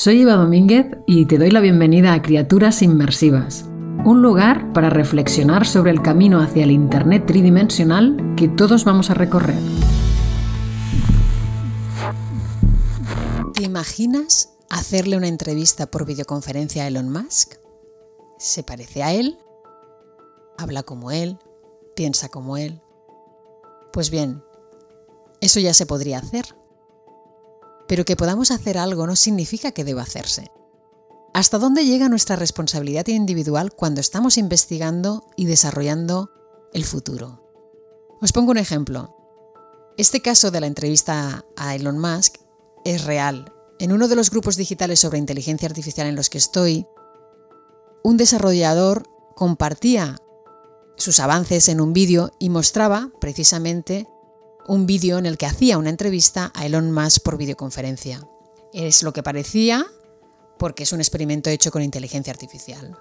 Soy 0.00 0.22
Eva 0.22 0.36
Domínguez 0.36 0.86
y 1.06 1.26
te 1.26 1.36
doy 1.36 1.50
la 1.50 1.60
bienvenida 1.60 2.14
a 2.14 2.22
Criaturas 2.22 2.80
Inmersivas, 2.80 3.66
un 4.06 4.22
lugar 4.22 4.72
para 4.72 4.88
reflexionar 4.88 5.66
sobre 5.66 5.90
el 5.90 6.00
camino 6.00 6.40
hacia 6.40 6.64
el 6.64 6.70
Internet 6.70 7.26
tridimensional 7.26 8.34
que 8.34 8.48
todos 8.48 8.84
vamos 8.84 9.10
a 9.10 9.14
recorrer. 9.14 9.58
¿Te 13.52 13.62
imaginas 13.62 14.54
hacerle 14.70 15.18
una 15.18 15.28
entrevista 15.28 15.90
por 15.90 16.06
videoconferencia 16.06 16.84
a 16.84 16.86
Elon 16.86 17.10
Musk? 17.10 17.56
¿Se 18.38 18.62
parece 18.62 19.02
a 19.02 19.12
él? 19.12 19.36
¿Habla 20.56 20.82
como 20.82 21.10
él? 21.10 21.36
¿Piensa 21.94 22.30
como 22.30 22.56
él? 22.56 22.80
Pues 23.92 24.08
bien, 24.08 24.42
eso 25.42 25.60
ya 25.60 25.74
se 25.74 25.84
podría 25.84 26.20
hacer 26.20 26.58
pero 27.90 28.04
que 28.04 28.14
podamos 28.14 28.52
hacer 28.52 28.78
algo 28.78 29.04
no 29.04 29.16
significa 29.16 29.72
que 29.72 29.82
deba 29.82 30.02
hacerse. 30.02 30.52
¿Hasta 31.34 31.58
dónde 31.58 31.84
llega 31.84 32.08
nuestra 32.08 32.36
responsabilidad 32.36 33.08
individual 33.08 33.72
cuando 33.74 34.00
estamos 34.00 34.38
investigando 34.38 35.26
y 35.36 35.46
desarrollando 35.46 36.30
el 36.72 36.84
futuro? 36.84 37.42
Os 38.20 38.30
pongo 38.30 38.52
un 38.52 38.58
ejemplo. 38.58 39.16
Este 39.98 40.22
caso 40.22 40.52
de 40.52 40.60
la 40.60 40.68
entrevista 40.68 41.44
a 41.56 41.74
Elon 41.74 41.98
Musk 41.98 42.36
es 42.84 43.02
real. 43.06 43.52
En 43.80 43.90
uno 43.90 44.06
de 44.06 44.14
los 44.14 44.30
grupos 44.30 44.54
digitales 44.54 45.00
sobre 45.00 45.18
inteligencia 45.18 45.66
artificial 45.66 46.06
en 46.06 46.14
los 46.14 46.30
que 46.30 46.38
estoy, 46.38 46.86
un 48.04 48.16
desarrollador 48.16 49.02
compartía 49.34 50.16
sus 50.96 51.18
avances 51.18 51.68
en 51.68 51.80
un 51.80 51.92
vídeo 51.92 52.30
y 52.38 52.50
mostraba 52.50 53.10
precisamente 53.20 54.06
un 54.66 54.86
vídeo 54.86 55.18
en 55.18 55.26
el 55.26 55.38
que 55.38 55.46
hacía 55.46 55.78
una 55.78 55.90
entrevista 55.90 56.52
a 56.54 56.66
Elon 56.66 56.92
Musk 56.92 57.22
por 57.22 57.36
videoconferencia. 57.36 58.26
Es 58.72 59.02
lo 59.02 59.12
que 59.12 59.22
parecía 59.22 59.86
porque 60.58 60.82
es 60.82 60.92
un 60.92 61.00
experimento 61.00 61.50
hecho 61.50 61.70
con 61.70 61.82
inteligencia 61.82 62.32
artificial. 62.32 62.96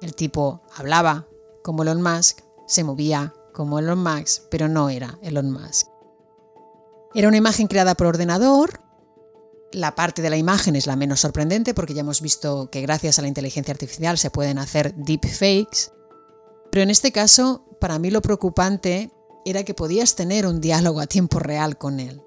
El 0.00 0.14
tipo 0.14 0.62
hablaba 0.76 1.26
como 1.62 1.82
Elon 1.82 2.02
Musk, 2.02 2.40
se 2.66 2.84
movía 2.84 3.34
como 3.52 3.78
Elon 3.78 4.02
Musk, 4.02 4.44
pero 4.50 4.68
no 4.68 4.90
era 4.90 5.18
Elon 5.22 5.50
Musk. 5.50 5.88
Era 7.14 7.28
una 7.28 7.38
imagen 7.38 7.66
creada 7.66 7.94
por 7.94 8.06
ordenador. 8.06 8.80
La 9.72 9.94
parte 9.94 10.22
de 10.22 10.30
la 10.30 10.36
imagen 10.36 10.76
es 10.76 10.86
la 10.86 10.96
menos 10.96 11.20
sorprendente 11.20 11.74
porque 11.74 11.94
ya 11.94 12.00
hemos 12.00 12.20
visto 12.20 12.70
que 12.70 12.82
gracias 12.82 13.18
a 13.18 13.22
la 13.22 13.28
inteligencia 13.28 13.72
artificial 13.72 14.18
se 14.18 14.30
pueden 14.30 14.58
hacer 14.58 14.94
deepfakes. 14.94 15.90
Pero 16.70 16.82
en 16.82 16.90
este 16.90 17.12
caso, 17.12 17.64
para 17.80 17.98
mí 17.98 18.10
lo 18.10 18.22
preocupante 18.22 19.10
era 19.44 19.64
que 19.64 19.74
podías 19.74 20.14
tener 20.14 20.46
un 20.46 20.60
diálogo 20.60 21.00
a 21.00 21.06
tiempo 21.06 21.38
real 21.38 21.78
con 21.78 22.00
él. 22.00 22.22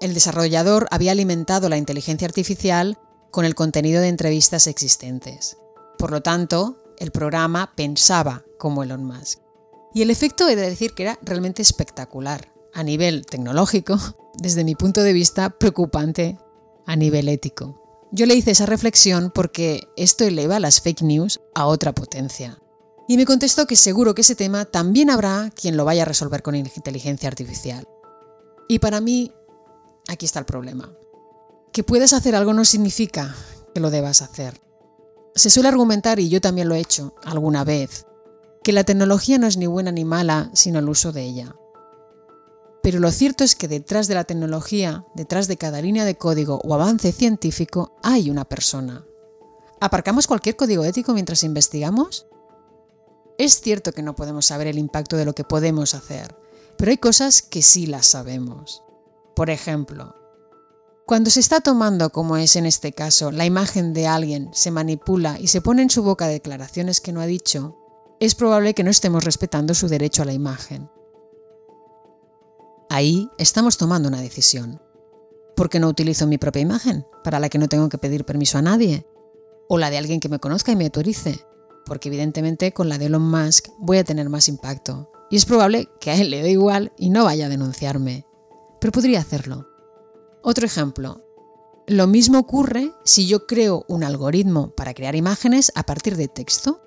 El 0.00 0.14
desarrollador 0.14 0.86
había 0.90 1.12
alimentado 1.12 1.68
la 1.68 1.76
inteligencia 1.76 2.26
artificial 2.26 2.98
con 3.30 3.44
el 3.44 3.54
contenido 3.54 4.00
de 4.00 4.08
entrevistas 4.08 4.66
existentes. 4.66 5.56
Por 5.98 6.10
lo 6.10 6.22
tanto, 6.22 6.78
el 6.98 7.10
programa 7.10 7.72
pensaba 7.76 8.44
como 8.58 8.82
Elon 8.82 9.04
Musk. 9.04 9.40
Y 9.94 10.02
el 10.02 10.10
efecto 10.10 10.48
he 10.48 10.56
de 10.56 10.68
decir 10.68 10.94
que 10.94 11.04
era 11.04 11.18
realmente 11.22 11.62
espectacular, 11.62 12.52
a 12.72 12.82
nivel 12.82 13.26
tecnológico, 13.26 13.98
desde 14.38 14.64
mi 14.64 14.74
punto 14.74 15.02
de 15.02 15.12
vista 15.12 15.50
preocupante 15.50 16.38
a 16.86 16.96
nivel 16.96 17.28
ético. 17.28 18.08
Yo 18.12 18.26
le 18.26 18.34
hice 18.34 18.52
esa 18.52 18.66
reflexión 18.66 19.30
porque 19.32 19.88
esto 19.96 20.24
eleva 20.24 20.58
las 20.58 20.80
fake 20.80 21.02
news 21.02 21.40
a 21.54 21.66
otra 21.66 21.94
potencia. 21.94 22.58
Y 23.10 23.16
me 23.16 23.26
contestó 23.26 23.66
que 23.66 23.74
seguro 23.74 24.14
que 24.14 24.20
ese 24.20 24.36
tema 24.36 24.66
también 24.66 25.10
habrá 25.10 25.50
quien 25.50 25.76
lo 25.76 25.84
vaya 25.84 26.02
a 26.02 26.04
resolver 26.04 26.44
con 26.44 26.54
inteligencia 26.54 27.28
artificial. 27.28 27.88
Y 28.68 28.78
para 28.78 29.00
mí, 29.00 29.32
aquí 30.06 30.26
está 30.26 30.38
el 30.38 30.44
problema. 30.44 30.94
Que 31.72 31.82
puedas 31.82 32.12
hacer 32.12 32.36
algo 32.36 32.54
no 32.54 32.64
significa 32.64 33.34
que 33.74 33.80
lo 33.80 33.90
debas 33.90 34.22
hacer. 34.22 34.60
Se 35.34 35.50
suele 35.50 35.70
argumentar, 35.70 36.20
y 36.20 36.28
yo 36.28 36.40
también 36.40 36.68
lo 36.68 36.76
he 36.76 36.78
hecho 36.78 37.16
alguna 37.24 37.64
vez, 37.64 38.06
que 38.62 38.72
la 38.72 38.84
tecnología 38.84 39.38
no 39.38 39.48
es 39.48 39.56
ni 39.56 39.66
buena 39.66 39.90
ni 39.90 40.04
mala, 40.04 40.48
sino 40.54 40.78
el 40.78 40.88
uso 40.88 41.10
de 41.10 41.24
ella. 41.24 41.56
Pero 42.80 43.00
lo 43.00 43.10
cierto 43.10 43.42
es 43.42 43.56
que 43.56 43.66
detrás 43.66 44.06
de 44.06 44.14
la 44.14 44.22
tecnología, 44.22 45.04
detrás 45.16 45.48
de 45.48 45.56
cada 45.56 45.82
línea 45.82 46.04
de 46.04 46.16
código 46.16 46.60
o 46.62 46.74
avance 46.74 47.10
científico, 47.10 47.98
hay 48.04 48.30
una 48.30 48.44
persona. 48.44 49.04
¿Aparcamos 49.80 50.28
cualquier 50.28 50.54
código 50.54 50.84
ético 50.84 51.12
mientras 51.12 51.42
investigamos? 51.42 52.29
Es 53.40 53.62
cierto 53.62 53.92
que 53.92 54.02
no 54.02 54.14
podemos 54.14 54.44
saber 54.44 54.66
el 54.66 54.76
impacto 54.76 55.16
de 55.16 55.24
lo 55.24 55.32
que 55.32 55.44
podemos 55.44 55.94
hacer, 55.94 56.36
pero 56.76 56.90
hay 56.90 56.98
cosas 56.98 57.40
que 57.40 57.62
sí 57.62 57.86
las 57.86 58.04
sabemos. 58.04 58.82
Por 59.34 59.48
ejemplo, 59.48 60.14
cuando 61.06 61.30
se 61.30 61.40
está 61.40 61.62
tomando, 61.62 62.10
como 62.10 62.36
es 62.36 62.54
en 62.56 62.66
este 62.66 62.92
caso, 62.92 63.30
la 63.30 63.46
imagen 63.46 63.94
de 63.94 64.06
alguien, 64.06 64.50
se 64.52 64.70
manipula 64.70 65.38
y 65.40 65.46
se 65.46 65.62
pone 65.62 65.80
en 65.80 65.88
su 65.88 66.02
boca 66.02 66.28
declaraciones 66.28 67.00
que 67.00 67.12
no 67.12 67.22
ha 67.22 67.26
dicho, 67.26 67.78
es 68.20 68.34
probable 68.34 68.74
que 68.74 68.84
no 68.84 68.90
estemos 68.90 69.24
respetando 69.24 69.72
su 69.72 69.88
derecho 69.88 70.20
a 70.20 70.26
la 70.26 70.34
imagen. 70.34 70.90
Ahí 72.90 73.30
estamos 73.38 73.78
tomando 73.78 74.10
una 74.10 74.20
decisión. 74.20 74.82
¿Por 75.56 75.70
qué 75.70 75.80
no 75.80 75.88
utilizo 75.88 76.26
mi 76.26 76.36
propia 76.36 76.60
imagen, 76.60 77.06
para 77.24 77.40
la 77.40 77.48
que 77.48 77.56
no 77.56 77.68
tengo 77.70 77.88
que 77.88 77.96
pedir 77.96 78.26
permiso 78.26 78.58
a 78.58 78.62
nadie? 78.62 79.06
¿O 79.66 79.78
la 79.78 79.88
de 79.88 79.96
alguien 79.96 80.20
que 80.20 80.28
me 80.28 80.40
conozca 80.40 80.72
y 80.72 80.76
me 80.76 80.84
autorice? 80.84 81.46
Porque 81.86 82.08
evidentemente 82.08 82.72
con 82.72 82.88
la 82.88 82.98
de 82.98 83.06
Elon 83.06 83.22
Musk 83.22 83.68
voy 83.78 83.98
a 83.98 84.04
tener 84.04 84.28
más 84.28 84.48
impacto. 84.48 85.10
Y 85.30 85.36
es 85.36 85.44
probable 85.44 85.88
que 86.00 86.10
a 86.10 86.16
él 86.16 86.30
le 86.30 86.42
dé 86.42 86.50
igual 86.50 86.92
y 86.98 87.10
no 87.10 87.24
vaya 87.24 87.46
a 87.46 87.48
denunciarme. 87.48 88.26
Pero 88.80 88.92
podría 88.92 89.20
hacerlo. 89.20 89.68
Otro 90.42 90.66
ejemplo. 90.66 91.22
Lo 91.86 92.06
mismo 92.06 92.38
ocurre 92.38 92.92
si 93.04 93.26
yo 93.26 93.46
creo 93.46 93.84
un 93.88 94.04
algoritmo 94.04 94.70
para 94.70 94.94
crear 94.94 95.14
imágenes 95.14 95.72
a 95.74 95.84
partir 95.84 96.16
de 96.16 96.28
texto. 96.28 96.80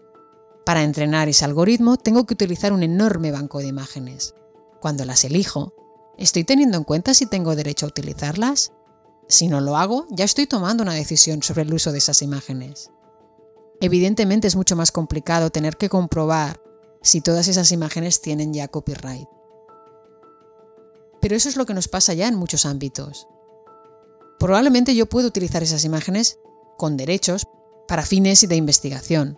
Para 0.65 0.83
entrenar 0.83 1.29
ese 1.29 1.45
algoritmo 1.45 1.97
tengo 1.97 2.25
que 2.25 2.33
utilizar 2.33 2.73
un 2.73 2.83
enorme 2.83 3.31
banco 3.31 3.59
de 3.59 3.67
imágenes. 3.67 4.33
Cuando 4.79 5.05
las 5.05 5.23
elijo, 5.23 5.73
¿estoy 6.17 6.43
teniendo 6.43 6.77
en 6.77 6.83
cuenta 6.83 7.13
si 7.13 7.25
tengo 7.25 7.55
derecho 7.55 7.85
a 7.85 7.89
utilizarlas? 7.89 8.71
Si 9.27 9.47
no 9.47 9.61
lo 9.61 9.77
hago, 9.77 10.05
ya 10.09 10.25
estoy 10.25 10.47
tomando 10.47 10.83
una 10.83 10.93
decisión 10.93 11.43
sobre 11.43 11.63
el 11.63 11.73
uso 11.73 11.91
de 11.91 11.97
esas 11.99 12.21
imágenes. 12.21 12.91
Evidentemente 13.83 14.47
es 14.47 14.55
mucho 14.55 14.77
más 14.77 14.93
complicado 14.93 15.49
tener 15.49 15.75
que 15.75 15.89
comprobar 15.89 16.61
si 17.01 17.19
todas 17.19 17.49
esas 17.49 17.73
imágenes 17.73 18.21
tienen 18.21 18.53
ya 18.53 18.69
copyright. 18.69 19.27
Pero 21.19 21.35
eso 21.35 21.49
es 21.49 21.57
lo 21.57 21.65
que 21.65 21.73
nos 21.73 21.89
pasa 21.89 22.13
ya 22.13 22.29
en 22.29 22.35
muchos 22.35 22.65
ámbitos. 22.65 23.27
Probablemente 24.39 24.95
yo 24.95 25.07
puedo 25.07 25.27
utilizar 25.27 25.63
esas 25.63 25.83
imágenes 25.83 26.39
con 26.77 26.95
derechos 26.95 27.45
para 27.85 28.05
fines 28.05 28.47
de 28.47 28.55
investigación. 28.55 29.37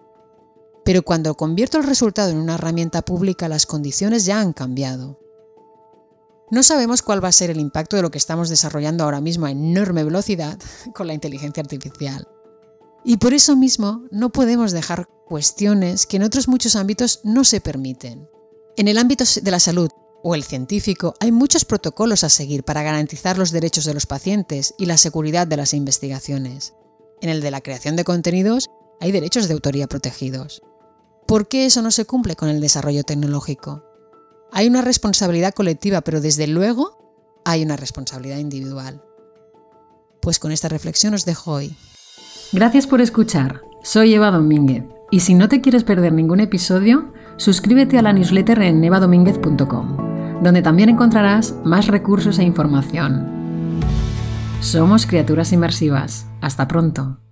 Pero 0.84 1.02
cuando 1.02 1.34
convierto 1.34 1.80
el 1.80 1.84
resultado 1.84 2.30
en 2.30 2.38
una 2.38 2.54
herramienta 2.54 3.02
pública, 3.02 3.50
las 3.50 3.66
condiciones 3.66 4.26
ya 4.26 4.40
han 4.40 4.54
cambiado. 4.54 5.20
No 6.52 6.62
sabemos 6.62 7.02
cuál 7.02 7.24
va 7.24 7.30
a 7.30 7.32
ser 7.32 7.50
el 7.50 7.60
impacto 7.60 7.96
de 7.96 8.04
lo 8.04 8.12
que 8.12 8.20
estamos 8.20 8.50
desarrollando 8.50 9.06
ahora 9.06 9.22
mismo 9.22 9.48
a 9.48 9.52
enorme 9.52 10.04
velocidad 10.04 10.60
con 10.94 11.08
la 11.08 11.16
inteligencia 11.16 11.62
artificial. 11.62 12.28
Y 13.08 13.18
por 13.18 13.36
eso 13.36 13.56
mismo 13.56 14.04
no 14.10 14.32
podemos 14.32 14.72
dejar 14.72 15.08
cuestiones 15.28 16.08
que 16.08 16.18
en 16.18 16.24
otros 16.24 16.48
muchos 16.48 16.76
ámbitos 16.76 17.22
no 17.24 17.44
se 17.44 17.62
permiten. 17.62 18.28
En 18.78 18.88
el 18.88 18.98
ámbito 18.98 19.24
de 19.40 19.52
la 19.52 19.60
salud 19.60 19.90
o 20.24 20.34
el 20.34 20.44
científico 20.44 21.14
hay 21.20 21.32
muchos 21.32 21.66
protocolos 21.66 22.24
a 22.24 22.30
seguir 22.30 22.64
para 22.64 22.82
garantizar 22.82 23.38
los 23.38 23.52
derechos 23.52 23.86
de 23.86 23.94
los 23.94 24.08
pacientes 24.08 24.74
y 24.80 24.88
la 24.88 24.98
seguridad 24.98 25.46
de 25.46 25.56
las 25.56 25.76
investigaciones. 25.76 26.74
En 27.22 27.30
el 27.30 27.42
de 27.42 27.52
la 27.52 27.62
creación 27.62 27.96
de 27.96 28.04
contenidos 28.04 28.72
hay 29.00 29.12
derechos 29.12 29.48
de 29.48 29.54
autoría 29.54 29.86
protegidos. 29.86 30.64
¿Por 31.28 31.48
qué 31.48 31.68
eso 31.68 31.84
no 31.84 31.92
se 31.92 32.06
cumple 32.06 32.36
con 32.36 32.50
el 32.50 32.60
desarrollo 32.60 33.04
tecnológico? 33.04 33.84
Hay 34.52 34.66
una 34.66 34.82
responsabilidad 34.82 35.54
colectiva, 35.54 36.02
pero 36.02 36.22
desde 36.22 36.48
luego 36.48 37.42
hay 37.46 37.62
una 37.62 37.76
responsabilidad 37.76 38.40
individual. 38.40 39.04
Pues 40.24 40.40
con 40.40 40.52
esta 40.52 40.70
reflexión 40.70 41.14
os 41.14 41.26
dejo 41.26 41.52
hoy. 41.52 41.78
Gracias 42.56 42.88
por 42.88 43.02
escuchar. 43.02 43.64
Soy 43.84 44.14
Eva 44.14 44.32
Domínguez 44.32 44.86
y 45.12 45.20
si 45.20 45.34
no 45.34 45.50
te 45.50 45.60
quieres 45.60 45.84
perder 45.84 46.14
ningún 46.14 46.40
episodio, 46.40 47.12
suscríbete 47.36 47.98
a 47.98 48.02
la 48.02 48.14
newsletter 48.14 48.62
en 48.62 48.82
evadomínguez.com, 48.82 50.42
donde 50.42 50.62
también 50.62 50.88
encontrarás 50.88 51.54
más 51.66 51.88
recursos 51.88 52.40
e 52.40 52.44
información. 52.44 53.82
Somos 54.62 55.06
criaturas 55.06 55.52
inmersivas. 55.52 56.28
Hasta 56.40 56.66
pronto. 56.66 57.25